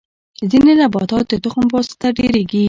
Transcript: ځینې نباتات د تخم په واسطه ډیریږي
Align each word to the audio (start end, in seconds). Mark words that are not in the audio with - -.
ځینې 0.51 0.73
نباتات 0.81 1.25
د 1.29 1.33
تخم 1.43 1.63
په 1.69 1.75
واسطه 1.77 2.07
ډیریږي 2.17 2.59